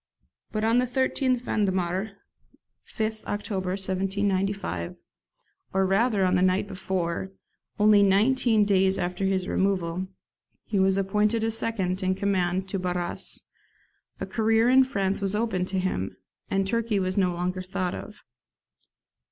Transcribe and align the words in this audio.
But 0.51 0.63
on 0.63 0.79
the 0.79 0.87
13th 0.87 1.41
Vendemiaire 1.43 2.13
(5th 2.87 3.23
October 3.25 3.69
1795), 3.77 4.95
or 5.73 5.85
rather 5.85 6.25
on 6.25 6.33
the 6.33 6.41
night 6.41 6.67
before, 6.67 7.31
only 7.77 8.01
nineteen 8.01 8.65
days 8.65 8.97
after 8.97 9.25
his 9.25 9.47
removal, 9.47 10.07
he 10.65 10.79
was 10.79 10.97
appointed 10.97 11.47
second 11.53 12.01
in 12.01 12.15
command 12.15 12.67
to 12.69 12.79
Barras, 12.79 13.43
a 14.19 14.25
career 14.25 14.71
in 14.71 14.83
France 14.83 15.21
was 15.21 15.35
opened 15.35 15.67
to 15.67 15.77
him, 15.77 16.17
and 16.49 16.65
Turkey 16.65 16.97
was 16.99 17.15
no 17.15 17.31
longer 17.31 17.61
thought 17.61 17.93
of. 17.93 18.23